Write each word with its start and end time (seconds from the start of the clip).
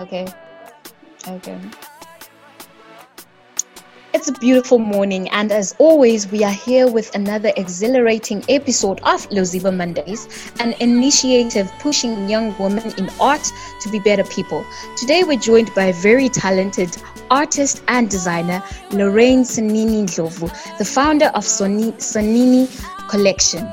Okay. 0.00 0.26
Okay. 1.26 1.58
It's 4.12 4.28
a 4.28 4.32
beautiful 4.32 4.78
morning, 4.78 5.28
and 5.30 5.52
as 5.52 5.74
always, 5.78 6.30
we 6.30 6.42
are 6.42 6.50
here 6.52 6.90
with 6.90 7.14
another 7.14 7.52
exhilarating 7.56 8.42
episode 8.48 8.98
of 9.00 9.28
Loziba 9.30 9.74
Mondays, 9.74 10.50
an 10.58 10.74
initiative 10.80 11.70
pushing 11.80 12.28
young 12.28 12.56
women 12.58 12.92
in 12.98 13.10
art 13.20 13.44
to 13.82 13.90
be 13.90 13.98
better 14.00 14.24
people. 14.24 14.64
Today, 14.96 15.24
we're 15.24 15.38
joined 15.38 15.74
by 15.74 15.86
a 15.86 15.92
very 15.92 16.28
talented 16.28 16.96
artist 17.30 17.82
and 17.88 18.08
designer, 18.10 18.62
Lorraine 18.90 19.42
Sonini 19.44 20.04
Ndlovu, 20.04 20.78
the 20.78 20.84
founder 20.84 21.26
of 21.34 21.44
Soni- 21.44 21.92
Sonini 21.94 22.68
Collection. 23.08 23.66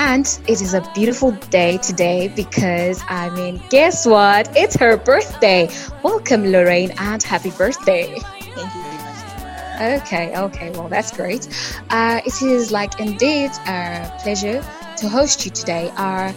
And 0.00 0.26
it 0.46 0.60
is 0.60 0.74
a 0.74 0.90
beautiful 0.94 1.32
day 1.50 1.76
today 1.78 2.28
because, 2.28 3.02
I 3.08 3.30
mean, 3.30 3.60
guess 3.68 4.06
what? 4.06 4.48
It's 4.56 4.76
her 4.76 4.96
birthday. 4.96 5.68
Welcome, 6.04 6.52
Lorraine, 6.52 6.92
and 6.98 7.20
happy 7.20 7.50
birthday. 7.50 8.16
Thank 8.20 8.56
you 8.56 8.82
very 8.84 9.96
much. 9.96 10.02
Okay, 10.04 10.36
okay, 10.38 10.70
well, 10.70 10.88
that's 10.88 11.10
great. 11.10 11.48
Uh, 11.90 12.20
it 12.24 12.40
is 12.42 12.70
like 12.70 13.00
indeed 13.00 13.50
a 13.66 14.08
pleasure 14.22 14.64
to 14.98 15.08
host 15.08 15.44
you 15.44 15.50
today. 15.50 15.90
Uh, 15.96 16.32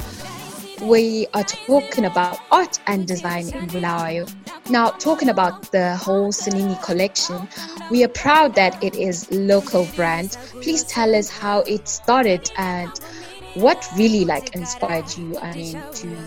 we 0.81 1.27
are 1.35 1.43
talking 1.43 2.05
about 2.05 2.39
art 2.51 2.79
and 2.87 3.07
design 3.07 3.47
in 3.49 3.67
Bulawayo. 3.67 4.27
Now, 4.71 4.89
talking 4.89 5.29
about 5.29 5.71
the 5.71 5.95
whole 5.97 6.31
Sonini 6.31 6.81
collection, 6.81 7.47
we 7.91 8.03
are 8.03 8.07
proud 8.07 8.55
that 8.55 8.83
it 8.83 8.95
is 8.95 9.31
local 9.31 9.85
brand. 9.95 10.37
Please 10.61 10.83
tell 10.83 11.13
us 11.13 11.29
how 11.29 11.59
it 11.61 11.87
started 11.87 12.51
and 12.57 12.89
what 13.55 13.87
really 13.95 14.25
like 14.25 14.55
inspired 14.55 15.15
you. 15.17 15.37
I 15.39 15.53
mean, 15.53 15.81
to 15.93 16.17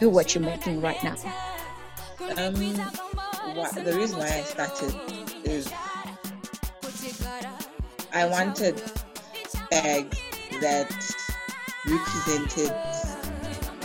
do 0.00 0.10
what 0.10 0.34
you're 0.34 0.44
making 0.44 0.80
right 0.80 1.02
now. 1.02 1.16
Um, 2.36 2.54
the 2.54 3.94
reason 3.96 4.18
why 4.18 4.28
I 4.28 4.42
started 4.42 4.94
is 5.44 5.72
I 8.12 8.26
wanted 8.26 8.82
bags 9.70 10.18
that 10.60 10.90
represented 11.86 12.72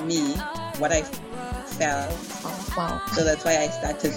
me, 0.05 0.33
what 0.77 0.91
I 0.91 1.01
felt. 1.01 2.15
Oh, 2.43 2.73
wow. 2.77 3.01
So 3.13 3.23
that's 3.23 3.43
why 3.43 3.57
I 3.57 3.67
started 3.67 4.13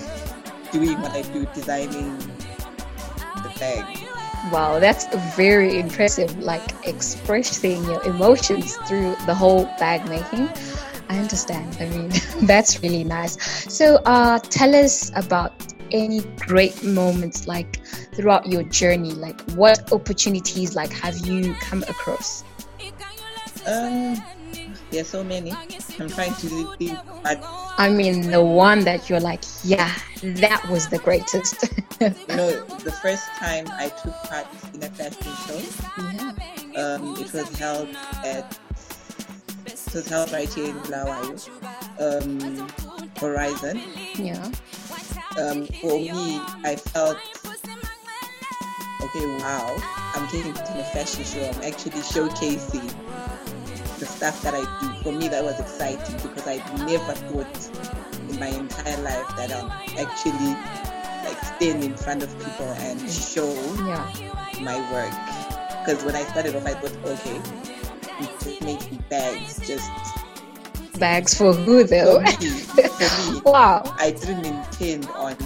doing 0.71 1.01
what 1.01 1.13
I 1.13 1.23
do, 1.23 1.47
designing 1.55 2.17
the 3.43 3.53
bag. 3.59 4.02
Wow, 4.51 4.81
that's 4.81 5.07
very 5.37 5.79
impressive. 5.79 6.37
Like 6.39 6.63
expressing 6.87 7.85
your 7.85 8.03
emotions 8.05 8.77
through 8.89 9.15
the 9.27 9.35
whole 9.35 9.65
bag 9.79 10.09
making. 10.09 10.49
I 11.09 11.19
understand. 11.19 11.77
I 11.79 11.89
mean, 11.89 12.11
that's 12.47 12.83
really 12.83 13.05
nice. 13.05 13.37
So, 13.73 13.97
uh, 14.07 14.39
tell 14.39 14.75
us 14.75 15.13
about 15.15 15.53
any 15.93 16.21
great 16.39 16.83
moments 16.83 17.47
like 17.47 17.85
throughout 18.15 18.47
your 18.47 18.63
journey. 18.65 19.13
Like, 19.13 19.41
what 19.53 19.93
opportunities 19.93 20.75
like 20.75 20.91
have 20.93 21.19
you 21.19 21.55
come 21.61 21.83
across? 21.85 22.45
Um, 23.67 24.21
there's 24.91 25.09
so 25.09 25.23
many. 25.23 25.53
I'm 25.99 26.09
trying 26.09 26.35
to 26.35 26.75
think, 26.77 26.99
but 27.23 27.41
I 27.79 27.89
mean, 27.89 28.31
the 28.31 28.43
one 28.43 28.81
that 28.85 29.09
you're 29.09 29.21
like, 29.21 29.43
yeah, 29.65 29.93
that 30.23 30.69
was 30.69 30.89
the 30.89 30.99
greatest. 30.99 31.65
you 32.29 32.37
know, 32.37 32.51
the 32.79 32.91
first 32.91 33.25
time 33.39 33.65
I 33.71 33.89
took 33.89 34.15
part 34.25 34.47
in 34.75 34.83
a 34.83 34.89
fashion 34.89 35.33
show, 35.47 36.03
yeah. 36.03 36.83
um, 36.83 37.15
it 37.17 37.33
was 37.33 37.49
held 37.57 37.89
at 38.25 38.59
it 39.67 39.95
was 39.95 40.09
held 40.09 40.33
right 40.33 40.53
here 40.53 40.71
in 40.71 40.79
Bulawayo, 40.81 41.39
um, 42.01 42.69
Horizon. 43.19 43.83
Yeah. 44.17 44.51
Um, 45.39 45.67
for 45.81 46.01
me, 46.01 46.41
I 46.65 46.75
felt 46.75 47.19
okay. 49.03 49.27
Wow, 49.39 49.77
I'm 50.17 50.27
taking 50.27 50.55
getting 50.55 50.75
to 50.75 50.81
a 50.81 50.85
fashion 50.91 51.23
show. 51.23 51.49
I'm 51.51 51.63
actually 51.63 52.01
showcasing 52.03 52.93
the 54.01 54.07
stuff 54.07 54.43
that 54.43 54.55
I 54.55 54.63
do. 54.81 55.03
For 55.05 55.13
me, 55.13 55.29
that 55.29 55.45
was 55.45 55.61
exciting 55.61 56.17
because 56.17 56.49
I 56.49 56.57
never 56.85 57.15
thought 57.31 58.29
in 58.29 58.41
my 58.41 58.49
entire 58.49 59.01
life 59.03 59.37
that 59.37 59.53
I'm 59.53 59.71
actually 59.99 60.92
in 61.71 61.97
front 61.97 62.23
of 62.23 62.31
people 62.39 62.67
and 62.73 63.01
show 63.11 63.53
Yeah. 63.87 64.07
my 64.61 64.79
work. 64.93 65.13
Because 65.85 66.05
when 66.05 66.15
I 66.17 66.23
started 66.25 66.55
off, 66.57 66.67
I 66.67 66.75
thought, 66.75 66.93
okay, 67.05 67.41
making 68.65 69.03
bags 69.09 69.59
just 69.67 69.91
Bags 70.99 71.35
for 71.35 71.53
who 71.53 71.85
though? 71.85 72.21
for 72.21 72.41
me. 72.41 72.49
For 72.51 73.33
me, 73.33 73.41
wow. 73.45 73.83
I 73.99 74.11
didn't 74.13 74.45
intend 74.45 75.07
on 75.07 75.37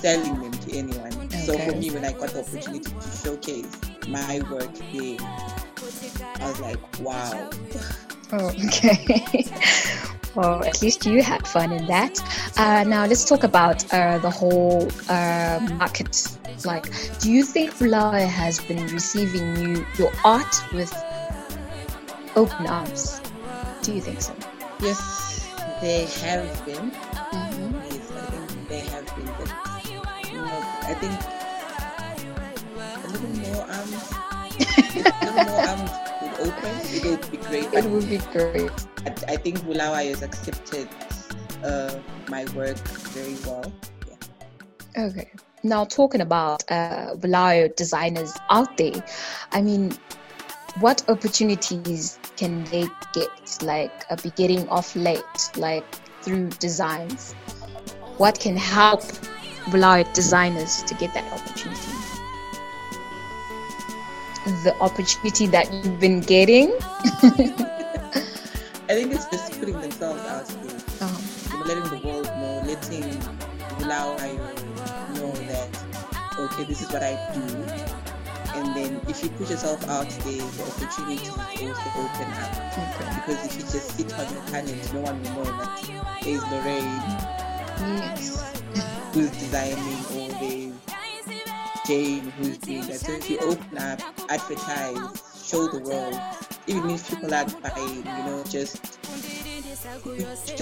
selling 0.00 0.40
them 0.40 0.52
to 0.52 0.76
anyone. 0.76 1.30
So 1.30 1.58
for 1.58 1.72
me, 1.76 1.90
when 1.90 2.04
I 2.04 2.12
got 2.12 2.30
the 2.30 2.40
opportunity 2.40 2.80
to 2.80 3.10
showcase 3.24 3.66
my 4.08 4.40
work 4.50 4.72
there, 4.92 5.16
I 5.20 6.48
was 6.48 6.60
like, 6.60 7.00
wow. 7.00 7.50
Oh, 8.30 8.52
okay. 8.66 9.44
well, 10.34 10.62
at 10.64 10.82
least 10.82 11.06
you 11.06 11.22
had 11.22 11.46
fun 11.46 11.72
in 11.72 11.86
that. 11.86 12.20
Uh, 12.58 12.84
now 12.84 13.06
let's 13.06 13.24
talk 13.24 13.42
about 13.42 13.90
uh, 13.92 14.18
the 14.18 14.28
whole 14.30 14.88
uh, 15.08 15.66
market. 15.78 16.36
Like, 16.64 16.90
do 17.20 17.32
you 17.32 17.42
think 17.42 17.72
Bulawayo 17.78 18.26
has 18.26 18.60
been 18.60 18.86
receiving 18.88 19.56
you 19.56 19.86
your 19.96 20.12
art 20.24 20.62
with 20.74 20.92
open 22.36 22.66
arms? 22.66 23.20
Do 23.82 23.94
you 23.94 24.00
think 24.02 24.20
so? 24.20 24.34
Yes, 24.80 25.48
they 25.80 26.04
have 26.20 26.64
been. 26.66 26.90
Mm-hmm. 26.90 27.74
Yes, 27.74 28.12
I 28.12 28.46
think 28.46 28.68
they 28.68 28.80
have 28.80 29.06
been. 29.16 29.26
But, 29.38 30.30
you 30.30 30.38
know, 30.38 30.60
I 30.82 30.94
think 31.00 31.16
a 32.94 33.08
little 33.08 33.52
more 33.52 33.64
arms, 33.70 34.12
a 35.22 35.26
little 35.26 35.44
more 35.44 35.68
arms 35.68 36.07
open. 36.40 36.70
It 36.84 37.04
would 37.04 37.30
be 37.30 37.36
great. 37.36 37.72
It 37.72 37.84
would 37.84 38.08
be 38.08 38.18
great. 38.32 38.70
I, 39.06 39.10
I 39.32 39.36
think 39.36 39.58
Bulawayo 39.60 40.10
has 40.10 40.22
accepted 40.22 40.88
uh, 41.64 41.94
my 42.28 42.44
work 42.54 42.78
very 43.12 43.36
well. 43.46 43.72
Yeah. 44.06 45.04
Okay. 45.06 45.30
Now 45.62 45.84
talking 45.84 46.20
about 46.20 46.62
uh, 46.70 47.14
Bulawayo 47.16 47.74
designers 47.76 48.32
out 48.50 48.76
there, 48.76 49.04
I 49.52 49.60
mean, 49.60 49.92
what 50.80 51.02
opportunities 51.08 52.18
can 52.36 52.64
they 52.66 52.86
get? 53.12 53.58
Like 53.62 54.04
a 54.10 54.16
beginning 54.16 54.68
off 54.68 54.94
late, 54.94 55.50
like 55.56 55.84
through 56.22 56.50
designs. 56.60 57.32
What 58.18 58.38
can 58.38 58.56
help 58.56 59.02
Bulawayo 59.70 60.12
designers 60.14 60.82
to 60.84 60.94
get 60.94 61.12
that 61.14 61.32
opportunity? 61.32 62.17
The 64.48 64.74
opportunity 64.80 65.46
that 65.48 65.70
you've 65.72 66.00
been 66.00 66.20
getting. 66.20 66.72
I 68.88 68.96
think 68.96 69.12
it's 69.12 69.26
just 69.26 69.58
putting 69.60 69.78
themselves 69.78 70.22
out 70.22 70.46
there, 70.48 70.80
uh-huh. 71.04 71.58
know, 71.58 71.64
letting 71.68 71.84
the 71.92 72.00
world 72.06 72.24
know, 72.24 72.62
letting 72.64 73.04
Bulawayo 73.76 74.40
know 75.20 75.32
that, 75.52 75.68
okay, 76.38 76.64
this 76.64 76.80
is 76.80 76.88
what 76.90 77.02
I 77.02 77.12
do. 77.34 77.40
And 78.56 78.74
then 78.74 79.00
if 79.06 79.22
you 79.22 79.28
put 79.36 79.50
yourself 79.50 79.86
out 79.86 80.08
there, 80.08 80.40
the 80.40 80.64
opportunities 80.64 81.28
also 81.28 81.88
open 82.00 82.32
up. 82.40 82.50
okay. 82.72 83.08
Because 83.20 83.44
if 83.44 83.54
you 83.56 83.62
just 83.68 83.90
sit 83.98 84.10
on 84.18 84.32
your 84.32 84.42
talent, 84.46 84.94
no 84.94 85.00
one 85.00 85.22
will 85.22 85.34
know 85.34 85.44
that 85.44 85.84
there's 86.24 86.42
Lorraine 86.48 87.02
Yes. 87.78 88.62
who's 89.12 89.30
designing 89.32 90.00
or 90.16 90.27
Jane 91.88 92.30
who's 92.36 92.58
doing 92.58 92.82
that. 92.82 93.00
So 93.00 93.12
if 93.12 93.30
you 93.30 93.38
open 93.38 93.78
up, 93.78 93.98
advertise, 94.28 95.22
show 95.42 95.68
the 95.68 95.80
world, 95.80 96.20
even 96.66 96.90
if 96.90 97.08
people 97.08 97.32
aren't 97.32 97.62
buying, 97.62 97.96
you 97.96 98.02
know, 98.04 98.44
just 98.46 98.98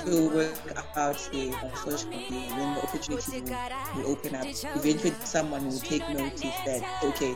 your 0.07 0.31
work 0.31 0.55
out 0.97 1.29
there 1.33 1.53
social 1.75 2.11
media, 2.11 2.49
then 2.51 2.75
the 2.75 2.83
opportunity 2.83 3.41
will, 3.41 3.59
will 3.97 4.13
open 4.13 4.37
up. 4.37 4.47
Eventually, 4.47 5.15
someone 5.25 5.67
will 5.67 5.81
take 5.81 6.09
notice 6.11 6.43
that, 6.65 6.85
okay, 7.03 7.35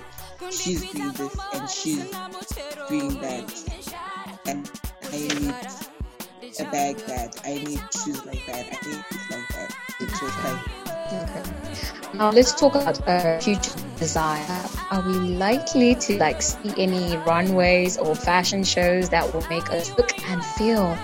she's 0.52 0.88
doing 0.92 1.10
this 1.10 1.36
and 1.52 1.68
she's 1.68 2.08
doing 2.88 3.20
that. 3.20 3.52
And 4.46 4.70
I 5.02 5.18
need 5.18 6.60
a 6.60 6.70
bag 6.70 6.96
that, 7.08 7.40
I 7.44 7.54
need 7.54 7.82
shoes 8.04 8.24
like 8.24 8.46
that, 8.46 8.66
I 8.66 8.88
need 8.88 9.04
this 9.10 9.30
like 9.32 9.48
that. 9.48 9.74
It's 9.98 10.20
just 10.20 10.44
like, 10.44 10.79
Okay. 11.12 11.42
Now 12.14 12.30
let's 12.30 12.52
talk 12.52 12.74
about 12.74 13.06
uh, 13.08 13.40
future 13.40 13.72
design. 13.96 14.44
Are 14.90 15.02
we 15.02 15.14
likely 15.14 15.94
to 15.96 16.18
like 16.18 16.40
see 16.42 16.72
any 16.76 17.16
runways 17.18 17.98
or 17.98 18.14
fashion 18.14 18.64
shows 18.64 19.08
that 19.10 19.32
will 19.32 19.46
make 19.48 19.70
us 19.72 19.96
look 19.96 20.16
and 20.28 20.44
feel? 20.44 20.96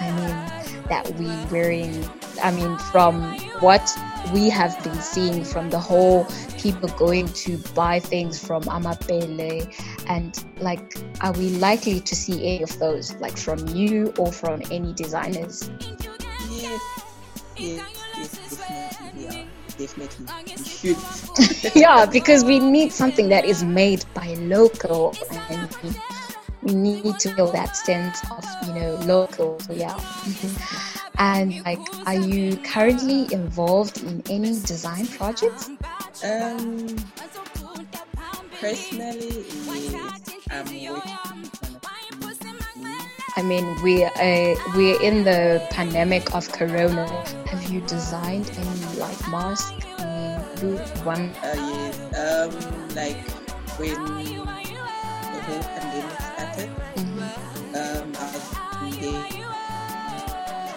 I 0.00 0.10
mean, 0.10 0.64
that 0.88 1.10
we 1.18 1.26
wearing. 1.50 2.08
I 2.42 2.50
mean, 2.50 2.76
from 2.78 3.38
what 3.60 3.88
we 4.32 4.50
have 4.50 4.82
been 4.82 5.00
seeing 5.00 5.44
from 5.44 5.70
the 5.70 5.78
whole 5.78 6.26
people 6.58 6.88
going 6.90 7.28
to 7.28 7.58
buy 7.74 8.00
things 8.00 8.44
from 8.44 8.62
Amapele, 8.64 9.72
and 10.08 10.44
like, 10.58 10.96
are 11.20 11.32
we 11.32 11.50
likely 11.50 12.00
to 12.00 12.14
see 12.16 12.54
any 12.54 12.62
of 12.62 12.78
those, 12.78 13.14
like 13.14 13.36
from 13.36 13.66
you 13.68 14.12
or 14.18 14.32
from 14.32 14.62
any 14.70 14.92
designers? 14.92 15.70
yes, 16.50 16.80
yes, 17.56 18.03
Definitely. 19.78 20.26
We 20.46 20.64
should. 20.64 21.74
yeah, 21.74 22.06
because 22.06 22.44
we 22.44 22.58
need 22.58 22.92
something 22.92 23.28
that 23.28 23.44
is 23.44 23.62
made 23.62 24.04
by 24.14 24.34
local 24.34 25.14
and 25.50 25.68
we 26.62 26.74
need 26.74 27.18
to 27.20 27.34
feel 27.34 27.50
that 27.52 27.76
sense 27.76 28.20
of, 28.30 28.44
you 28.66 28.74
know, 28.74 28.94
local. 29.04 29.58
So 29.60 29.72
yeah. 29.72 29.98
and 31.18 31.64
like 31.64 31.78
are 32.06 32.14
you 32.14 32.56
currently 32.58 33.32
involved 33.32 34.02
in 34.02 34.22
any 34.30 34.60
design 34.60 35.06
projects? 35.06 35.68
Um 36.24 36.96
personally 38.60 39.44
yes. 39.90 40.20
I'm 40.50 40.66
working 40.66 41.24
I 43.36 43.42
mean, 43.42 43.82
we 43.82 44.04
uh, 44.04 44.54
we're 44.76 45.00
in 45.02 45.24
the 45.24 45.60
pandemic 45.70 46.32
of 46.34 46.50
Corona. 46.52 47.04
Have 47.64 47.72
you 47.72 47.80
designed 47.80 48.50
any 48.58 49.00
like 49.00 49.28
mask? 49.30 49.72
one? 51.02 51.32
Uh, 51.40 51.56
yes. 51.56 51.96
Um, 52.12 52.52
like 52.94 53.16
when 53.80 53.94
the 53.96 55.40
whole 55.48 55.64
pandemic 55.72 56.12
started, 56.20 56.68
mm-hmm. 56.92 57.24
um, 57.72 58.12
I 58.20 58.28
was 58.36 58.44
there 59.00 59.24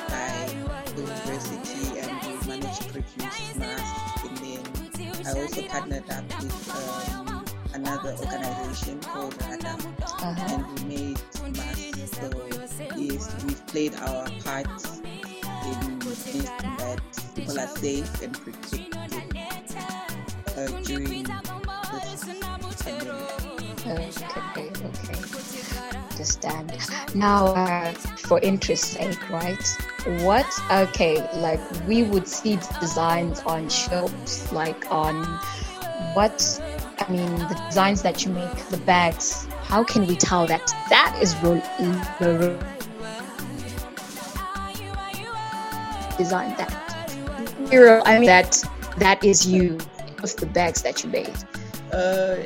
by 0.08 0.48
the 0.96 1.02
university 1.02 2.00
and 2.00 2.16
we 2.24 2.48
managed 2.48 2.82
to 2.84 2.90
produce 2.94 3.56
masks. 3.58 4.24
And 4.24 4.38
then 4.38 5.28
I 5.28 5.42
also 5.42 5.62
partnered 5.64 6.10
up 6.10 6.24
with 6.42 6.72
um, 6.72 7.46
another 7.74 8.16
organization 8.16 9.02
called 9.02 9.36
RADA, 9.42 9.76
uh-huh. 9.76 10.56
and 10.56 10.80
we 10.80 10.96
made 10.96 11.20
masks. 11.54 12.16
So 12.16 12.32
yes, 12.96 13.44
we've 13.44 13.68
played 13.68 13.94
our 13.96 14.30
part 14.40 14.68
in 15.66 15.97
making 16.26 16.44
that 16.44 17.00
people 17.36 17.60
are 17.60 17.68
safe 17.68 18.22
and 18.22 18.34
protected 18.34 18.96
uh, 20.58 20.68
during 20.82 21.24
this. 21.24 22.24
Okay, 23.86 24.72
okay. 24.72 25.18
Understand. 26.12 26.74
Now, 27.14 27.48
uh, 27.48 27.92
for 28.28 28.40
interest 28.40 28.86
sake, 28.94 29.30
right? 29.30 29.64
What, 30.24 30.48
okay, 30.72 31.16
like 31.40 31.60
we 31.88 32.04
would 32.04 32.28
see 32.28 32.58
designs 32.80 33.40
on 33.42 33.70
shops, 33.70 34.52
like 34.52 34.92
on 34.92 35.24
what 36.14 36.60
I 37.00 37.12
mean, 37.12 37.36
the 37.38 37.62
designs 37.68 38.02
that 38.02 38.26
you 38.26 38.32
make, 38.32 38.56
the 38.70 38.78
bags, 38.78 39.48
how 39.62 39.84
can 39.84 40.08
we 40.08 40.16
tell 40.16 40.48
that 40.48 40.66
that 40.90 41.18
is 41.22 41.36
ro- 41.44 41.62
design 46.18 46.56
that? 46.58 46.74
I 48.06 48.20
mean, 48.20 48.26
that 48.26 48.64
that 48.98 49.24
is 49.24 49.46
you 49.46 49.78
of 50.24 50.36
the 50.38 50.46
bags 50.48 50.82
that 50.82 51.04
you 51.04 51.10
made. 51.10 51.34
Uh, 51.94 52.38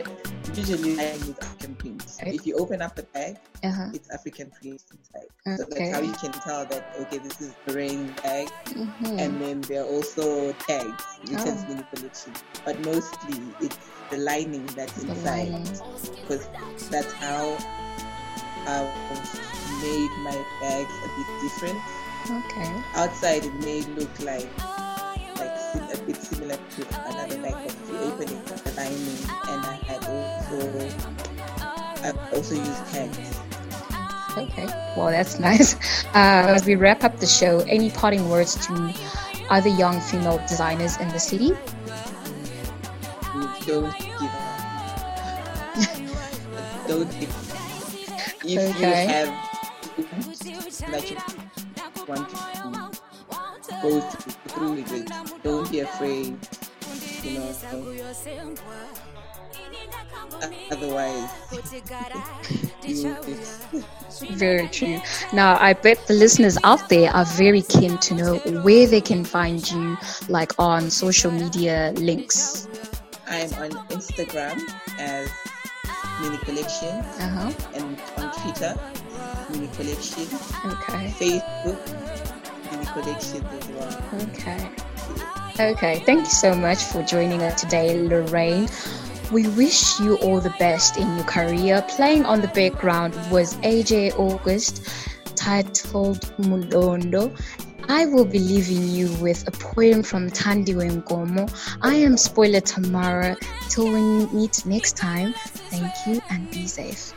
usually 0.53 0.99
I 0.99 1.13
use 1.13 1.39
African 1.39 1.75
prints. 1.75 2.19
Right. 2.21 2.35
If 2.35 2.45
you 2.45 2.55
open 2.57 2.81
up 2.81 2.95
the 2.95 3.03
bag, 3.03 3.37
uh-huh. 3.63 3.91
it's 3.93 4.09
African 4.09 4.51
prints 4.51 4.85
inside. 4.91 5.29
Okay. 5.47 5.57
So 5.57 5.65
that's 5.69 5.95
how 5.95 6.01
you 6.01 6.13
can 6.13 6.31
tell 6.31 6.65
that 6.65 6.95
okay, 6.99 7.17
this 7.17 7.41
is 7.41 7.55
the 7.65 7.73
rain 7.73 8.13
bag, 8.23 8.47
mm-hmm. 8.65 9.19
and 9.19 9.41
then 9.41 9.61
there 9.61 9.83
are 9.83 9.87
also 9.87 10.53
tags, 10.53 11.03
returns 11.23 11.63
oh. 11.65 11.69
mini 11.69 11.83
collection. 11.93 12.33
But 12.65 12.79
mostly 12.85 13.39
it's 13.61 13.77
the 14.09 14.17
lining 14.17 14.65
that's 14.67 15.01
inside 15.03 15.63
because 16.21 16.47
that's 16.89 17.11
how 17.13 17.57
I've 18.67 18.93
made 19.81 20.11
my 20.21 20.37
bags 20.61 20.93
a 21.03 21.09
bit 21.17 21.27
different. 21.41 21.79
Okay. 22.29 22.83
Outside 22.95 23.45
it 23.45 23.53
may 23.55 23.81
look 23.95 24.19
like 24.19 24.47
like 25.37 25.93
a 25.93 25.97
bit 26.05 26.17
similar 26.17 26.55
to 26.55 26.81
another 27.09 27.41
bag, 27.41 27.53
but 27.53 27.65
if 27.65 27.89
you 27.89 27.97
open 27.97 28.29
it, 28.29 28.45
the 28.45 28.71
lining, 28.77 29.17
and 29.49 29.65
I 29.65 29.79
had 29.85 30.05
also 30.05 30.57
I 32.03 32.35
also 32.35 32.55
used 32.55 32.85
tags. 32.93 33.17
Okay, 34.37 34.65
well 34.95 35.07
that's 35.09 35.39
nice. 35.49 35.75
Uh, 36.13 36.53
as 36.55 36.65
we 36.65 36.75
wrap 36.75 37.03
up 37.03 37.19
the 37.19 37.27
show, 37.27 37.59
any 37.61 37.89
parting 37.89 38.29
words 38.29 38.55
to 38.67 38.93
other 39.49 39.69
young 39.69 39.99
female 39.99 40.37
designers 40.47 40.97
in 40.97 41.09
the 41.09 41.19
city? 41.19 41.53
don't 43.65 43.97
give 43.97 44.23
up. 44.23 44.77
don't 46.87 47.19
give 47.19 47.29
up. 47.29 47.57
If 48.43 48.75
okay. 48.75 49.03
you 49.03 49.07
have 49.07 49.51
that 50.91 51.09
you 51.09 51.40
go 53.81 54.01
through 54.47 54.73
with 54.73 54.91
it, 54.93 55.09
don't 55.43 55.69
be 55.71 55.79
afraid. 55.81 56.37
You 57.23 57.39
know, 57.39 57.53
otherwise 60.71 61.29
very 64.31 64.67
true 64.69 64.99
now 65.33 65.57
i 65.59 65.73
bet 65.73 65.99
the 66.07 66.13
listeners 66.13 66.57
out 66.63 66.89
there 66.89 67.11
are 67.11 67.25
very 67.25 67.61
keen 67.61 67.97
to 67.99 68.15
know 68.15 68.37
where 68.63 68.87
they 68.87 69.01
can 69.01 69.23
find 69.23 69.69
you 69.69 69.95
like 70.29 70.51
on 70.57 70.89
social 70.89 71.29
media 71.31 71.93
links 71.97 72.67
I'm 73.31 73.53
on 73.53 73.71
Instagram 73.87 74.59
as 74.99 75.31
Mini 76.19 76.37
Collection 76.39 76.99
uh-huh. 76.99 77.53
and 77.73 77.97
on 78.17 78.29
Twitter, 78.41 78.75
Mini 79.49 79.69
Collection. 79.73 80.23
Okay. 80.65 81.07
Facebook, 81.15 82.40
As 82.97 83.41
well. 83.69 84.21
Okay. 84.21 84.69
Okay, 85.59 85.99
thank 86.05 86.19
you 86.19 86.25
so 86.25 86.55
much 86.55 86.83
for 86.83 87.03
joining 87.03 87.41
us 87.41 87.61
today, 87.61 87.99
Lorraine. 88.01 88.67
We 89.31 89.47
wish 89.49 89.99
you 89.99 90.17
all 90.17 90.39
the 90.39 90.53
best 90.59 90.97
in 90.97 91.15
your 91.15 91.25
career. 91.25 91.85
Playing 91.89 92.25
on 92.25 92.41
the 92.41 92.47
background 92.49 93.13
was 93.31 93.55
AJ 93.57 94.17
August, 94.19 94.87
titled 95.35 96.19
Mulondo, 96.37 97.31
I 97.91 98.05
will 98.05 98.25
be 98.25 98.39
leaving 98.39 98.87
you 98.87 99.11
with 99.15 99.45
a 99.47 99.51
poem 99.51 100.01
from 100.01 100.29
Tandi 100.29 100.73
Wengomo. 100.73 101.51
I 101.81 101.95
am 101.95 102.15
Spoiler 102.15 102.61
Tamara. 102.61 103.35
Till 103.69 103.85
we 103.85 104.25
meet 104.27 104.65
next 104.65 104.95
time, 104.95 105.33
thank 105.33 105.91
you 106.07 106.21
and 106.29 106.49
be 106.51 106.67
safe. 106.67 107.13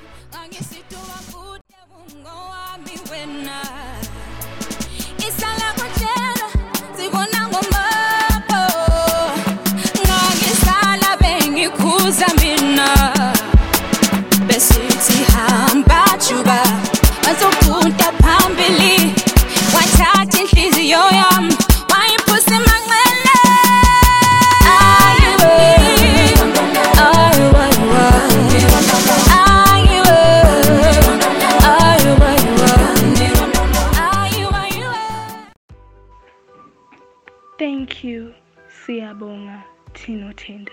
Siyabonga 39.14 39.62
Tino 39.92 40.32
Tender. 40.32 40.72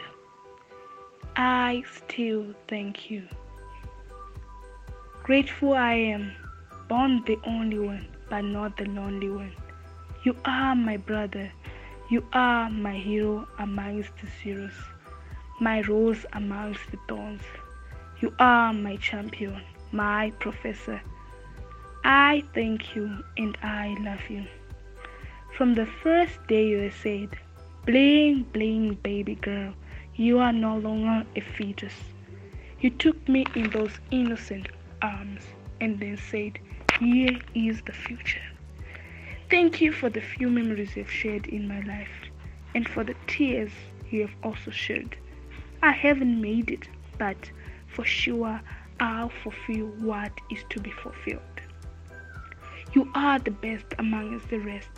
I 1.36 1.83
still 1.95 2.55
thank 2.67 3.12
you. 3.12 3.27
Grateful 5.21 5.74
I 5.74 5.93
am, 5.93 6.31
born 6.89 7.24
the 7.27 7.38
only 7.45 7.77
one 7.77 8.07
but 8.29 8.41
not 8.41 8.77
the 8.77 8.86
lonely 8.86 9.29
one. 9.29 9.51
You 10.24 10.36
are 10.45 10.75
my 10.75 10.98
brother. 10.98 11.51
You 12.10 12.25
are 12.33 12.69
my 12.69 12.95
hero 12.95 13.48
amongst 13.60 14.12
the 14.17 14.27
heroes, 14.43 14.74
my 15.60 15.81
rose 15.81 16.25
amongst 16.33 16.89
the 16.89 16.98
thorns. 17.07 17.43
You 18.21 18.33
are 18.39 18.74
my 18.74 18.95
champion, 18.95 19.62
my 19.91 20.31
professor. 20.39 21.00
I 22.03 22.43
thank 22.55 22.95
you 22.95 23.24
and 23.38 23.55
I 23.62 23.95
love 24.00 24.27
you. 24.29 24.45
From 25.55 25.75
the 25.75 25.86
first 25.86 26.45
day 26.48 26.69
you 26.69 26.89
said, 26.89 27.38
Bling, 27.84 28.44
bling, 28.54 28.94
baby 29.02 29.34
girl, 29.34 29.74
you 30.16 30.38
are 30.38 30.54
no 30.54 30.78
longer 30.78 31.26
a 31.36 31.42
fetus. 31.42 31.96
You 32.80 32.92
took 32.92 33.28
me 33.28 33.44
in 33.56 33.72
those 33.72 34.00
innocent 34.12 34.68
arms 35.02 35.42
and 35.80 36.00
then 36.00 36.16
said, 36.16 36.60
here 37.00 37.40
is 37.56 37.82
the 37.82 37.92
future. 37.92 38.44
Thank 39.50 39.82
you 39.82 39.92
for 39.92 40.12
the 40.12 40.22
few 40.22 40.48
memories 40.48 40.96
you've 40.96 41.10
shared 41.10 41.48
in 41.48 41.68
my 41.68 41.80
life 41.82 42.30
and 42.76 42.88
for 42.88 43.04
the 43.04 43.16
tears 43.26 43.72
you 44.12 44.22
have 44.22 44.36
also 44.44 44.70
shed. 44.70 45.16
I 45.82 45.92
haven't 45.92 46.40
made 46.40 46.70
it, 46.70 46.88
but 47.18 47.50
for 47.88 48.06
sure 48.06 48.62
I'll 49.00 49.32
fulfill 49.42 49.88
what 50.02 50.32
is 50.52 50.64
to 50.70 50.80
be 50.80 50.92
fulfilled. 50.92 51.42
You 52.94 53.10
are 53.16 53.40
the 53.40 53.50
best 53.50 53.88
amongst 53.98 54.50
the 54.50 54.60
rest, 54.60 54.92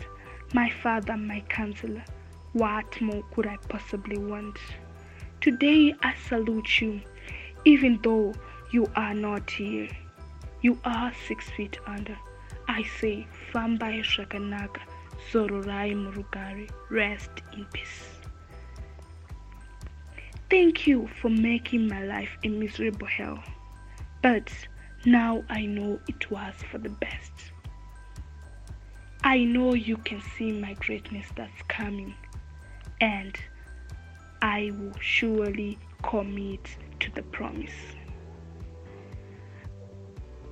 my 0.52 0.68
Father, 0.82 1.16
my 1.16 1.40
counselor. 1.48 2.04
What 2.54 3.00
more 3.00 3.24
could 3.34 3.48
I 3.48 3.56
possibly 3.68 4.16
want? 4.16 4.58
Today 5.40 5.92
I 6.04 6.14
salute 6.28 6.80
you, 6.80 7.00
even 7.64 7.98
though 8.04 8.32
you 8.70 8.88
are 8.94 9.12
not 9.12 9.50
here. 9.50 9.88
You 10.62 10.78
are 10.84 11.12
six 11.26 11.50
feet 11.50 11.80
under. 11.84 12.16
I 12.68 12.84
say, 13.00 13.26
Fambai 13.52 14.04
Shakanaka, 14.04 14.78
Sororai 15.32 15.96
Murugari, 15.96 16.70
rest 16.90 17.30
in 17.54 17.64
peace. 17.72 18.08
Thank 20.48 20.86
you 20.86 21.08
for 21.20 21.30
making 21.30 21.88
my 21.88 22.04
life 22.04 22.38
a 22.44 22.48
miserable 22.48 23.08
hell. 23.08 23.42
But 24.22 24.48
now 25.04 25.42
I 25.50 25.66
know 25.66 25.98
it 26.06 26.30
was 26.30 26.54
for 26.70 26.78
the 26.78 26.90
best. 26.90 27.32
I 29.24 29.42
know 29.42 29.74
you 29.74 29.96
can 29.96 30.22
see 30.38 30.52
my 30.52 30.74
greatness 30.74 31.26
that's 31.34 31.62
coming, 31.66 32.14
and 33.04 33.36
I 34.40 34.72
will 34.78 34.98
surely 34.98 35.78
commit 36.02 36.64
to 37.00 37.10
the 37.10 37.22
promise. 37.22 37.80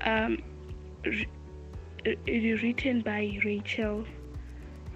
Um, 0.02 0.36
written 2.26 3.00
by 3.00 3.38
Rachel, 3.42 4.04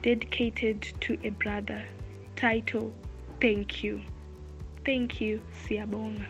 dedicated 0.02 0.82
to 1.00 1.18
a 1.24 1.30
brother. 1.30 1.82
Title 2.34 2.92
Thank 3.40 3.82
You. 3.82 4.02
Thank 4.84 5.20
you, 5.22 5.40
Siyabonga. 5.64 6.26